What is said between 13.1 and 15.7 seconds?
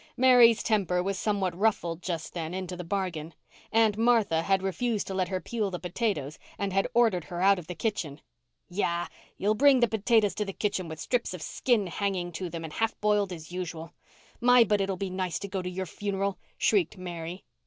as usual! My, but it'll be nice to go to